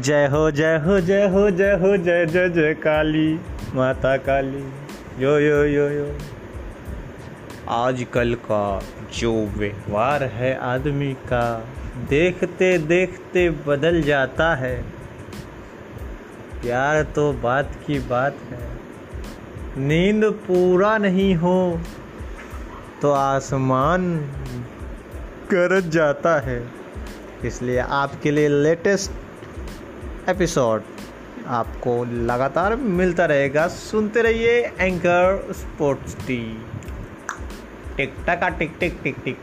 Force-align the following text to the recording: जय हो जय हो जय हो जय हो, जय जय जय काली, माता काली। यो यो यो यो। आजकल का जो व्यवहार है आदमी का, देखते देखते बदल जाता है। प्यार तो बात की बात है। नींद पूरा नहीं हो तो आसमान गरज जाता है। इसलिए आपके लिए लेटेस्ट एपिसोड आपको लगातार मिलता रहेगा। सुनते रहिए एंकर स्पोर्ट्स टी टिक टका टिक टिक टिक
जय 0.00 0.26
हो 0.26 0.50
जय 0.50 0.76
हो 0.78 1.00
जय 1.00 1.26
हो 1.28 1.50
जय 1.50 1.72
हो, 1.72 1.96
जय 1.96 2.26
जय 2.26 2.48
जय 2.48 2.74
काली, 2.74 3.40
माता 3.74 4.16
काली। 4.16 4.62
यो 5.18 5.38
यो 5.38 5.64
यो 5.64 5.88
यो। 5.88 6.06
आजकल 7.68 8.34
का 8.44 8.82
जो 9.18 9.32
व्यवहार 9.56 10.22
है 10.24 10.54
आदमी 10.58 11.12
का, 11.12 11.42
देखते 12.10 12.78
देखते 12.78 13.48
बदल 13.66 14.02
जाता 14.02 14.54
है। 14.54 14.74
प्यार 16.62 17.02
तो 17.02 17.32
बात 17.32 17.74
की 17.86 17.98
बात 17.98 18.36
है। 18.50 18.68
नींद 19.78 20.24
पूरा 20.24 20.96
नहीं 20.98 21.34
हो 21.34 21.80
तो 23.02 23.12
आसमान 23.12 24.14
गरज 25.52 25.88
जाता 25.88 26.38
है। 26.40 26.62
इसलिए 27.44 27.78
आपके 27.78 28.30
लिए 28.30 28.48
लेटेस्ट 28.48 29.10
एपिसोड 30.30 30.82
आपको 31.46 32.04
लगातार 32.04 32.76
मिलता 32.76 33.24
रहेगा। 33.24 33.66
सुनते 33.68 34.22
रहिए 34.22 34.58
एंकर 34.80 35.52
स्पोर्ट्स 35.52 36.14
टी 36.26 36.38
टिक 37.96 38.14
टका 38.28 38.48
टिक 38.48 38.76
टिक 38.80 39.00
टिक 39.04 39.38